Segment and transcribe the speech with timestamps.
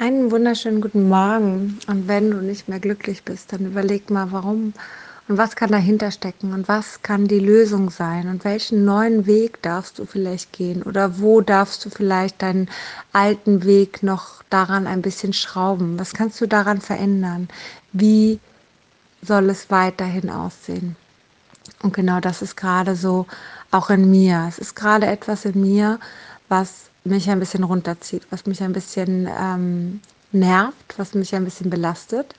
[0.00, 1.80] Einen wunderschönen guten Morgen.
[1.88, 4.72] Und wenn du nicht mehr glücklich bist, dann überleg mal, warum
[5.26, 9.60] und was kann dahinter stecken und was kann die Lösung sein und welchen neuen Weg
[9.60, 12.70] darfst du vielleicht gehen oder wo darfst du vielleicht deinen
[13.12, 15.98] alten Weg noch daran ein bisschen schrauben?
[15.98, 17.48] Was kannst du daran verändern?
[17.92, 18.38] Wie
[19.20, 20.94] soll es weiterhin aussehen?
[21.82, 23.26] Und genau das ist gerade so
[23.72, 24.46] auch in mir.
[24.48, 25.98] Es ist gerade etwas in mir,
[26.48, 30.00] was mich ein bisschen runterzieht, was mich ein bisschen ähm,
[30.32, 32.34] nervt, was mich ein bisschen belastet.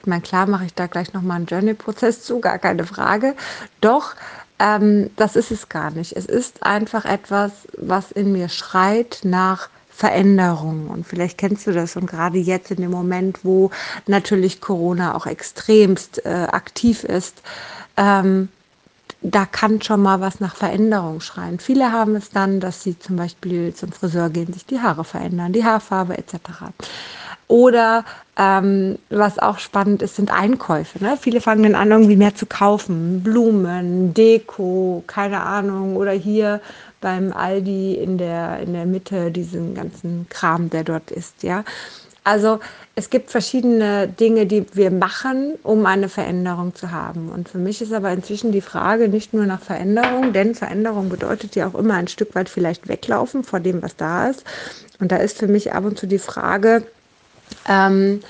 [0.00, 3.34] Ich meine, klar mache ich da gleich nochmal einen Journey-Prozess zu, gar keine Frage.
[3.80, 4.14] Doch,
[4.58, 6.16] ähm, das ist es gar nicht.
[6.16, 10.88] Es ist einfach etwas, was in mir schreit nach Veränderung.
[10.88, 11.96] Und vielleicht kennst du das.
[11.96, 13.70] Und gerade jetzt in dem Moment, wo
[14.06, 17.42] natürlich Corona auch extremst äh, aktiv ist,
[17.96, 18.48] ähm,
[19.20, 21.58] da kann schon mal was nach Veränderung schreien.
[21.58, 25.52] Viele haben es dann, dass sie zum Beispiel zum Friseur gehen, sich die Haare verändern,
[25.52, 26.34] die Haarfarbe etc.
[27.48, 28.04] Oder
[28.36, 31.02] ähm, was auch spannend ist, sind Einkäufe.
[31.02, 31.18] Ne?
[31.20, 33.22] Viele fangen dann an, irgendwie mehr zu kaufen.
[33.22, 35.96] Blumen, Deko, keine Ahnung.
[35.96, 36.60] Oder hier
[37.00, 41.42] beim Aldi in der, in der Mitte diesen ganzen Kram, der dort ist.
[41.42, 41.64] Ja?
[42.24, 42.60] Also
[42.94, 47.30] es gibt verschiedene Dinge, die wir machen, um eine Veränderung zu haben.
[47.30, 51.54] Und für mich ist aber inzwischen die Frage nicht nur nach Veränderung, denn Veränderung bedeutet
[51.56, 54.44] ja auch immer ein Stück weit vielleicht weglaufen vor dem, was da ist.
[55.00, 56.82] Und da ist für mich ab und zu die Frage,
[57.66, 58.20] ähm,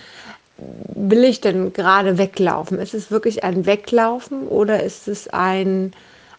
[0.95, 2.79] will ich denn gerade weglaufen?
[2.79, 5.93] Ist es wirklich ein Weglaufen oder ist es ein,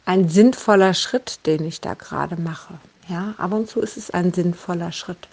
[0.05, 2.75] ein sinnvoller Schritt, den ich da gerade mache?
[3.07, 5.27] Ja, ab und zu ist es ein sinnvoller Schritt.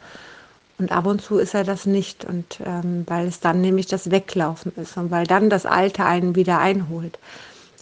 [0.78, 2.24] Und ab und zu ist er das nicht.
[2.24, 6.36] Und ähm, weil es dann nämlich das Weglaufen ist und weil dann das Alte einen
[6.36, 7.18] wieder einholt.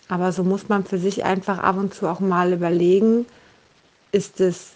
[0.09, 3.27] Aber so muss man für sich einfach ab und zu auch mal überlegen,
[4.13, 4.73] ist es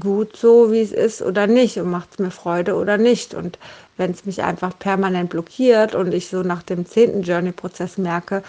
[0.00, 3.34] gut so, wie es ist oder nicht und macht es mir Freude oder nicht.
[3.34, 3.58] Und
[3.96, 8.42] wenn es mich einfach permanent blockiert und ich so nach dem zehnten Journey-Prozess merke,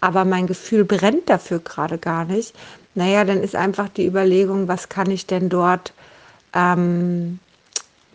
[0.00, 2.54] aber mein Gefühl brennt dafür gerade gar nicht,
[2.94, 5.92] naja, dann ist einfach die Überlegung, was kann ich denn dort
[6.54, 7.38] ähm,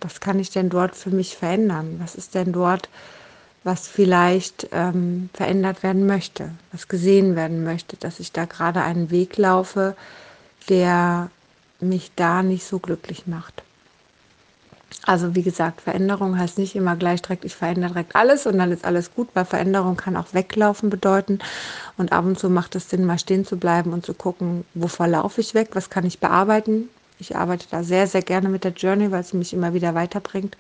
[0.06, 1.98] was kann ich denn dort für mich verändern?
[2.00, 2.90] Was ist denn dort,
[3.64, 9.10] was vielleicht ähm, verändert werden möchte, was gesehen werden möchte, dass ich da gerade einen
[9.10, 9.96] Weg laufe,
[10.70, 11.32] der
[11.80, 13.64] mich da nicht so glücklich macht.
[15.08, 18.72] Also wie gesagt, Veränderung heißt nicht immer gleich direkt, ich verändere direkt alles und dann
[18.72, 21.40] ist alles gut, weil Veränderung kann auch weglaufen bedeuten.
[21.98, 25.08] Und ab und zu macht es Sinn, mal stehen zu bleiben und zu gucken, wovor
[25.08, 26.90] laufe ich weg, was kann ich bearbeiten,
[27.20, 30.58] ich arbeite da sehr, sehr gerne mit der Journey, weil es mich immer wieder weiterbringt.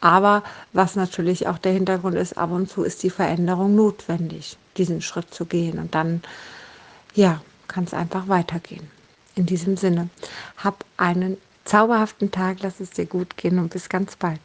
[0.00, 0.42] Aber
[0.72, 5.32] was natürlich auch der Hintergrund ist, ab und zu ist die Veränderung notwendig, diesen Schritt
[5.32, 5.78] zu gehen.
[5.78, 6.22] Und dann,
[7.14, 8.90] ja, kann es einfach weitergehen.
[9.34, 10.08] In diesem Sinne,
[10.56, 14.40] hab einen zauberhaften Tag, lass es dir gut gehen und bis ganz bald.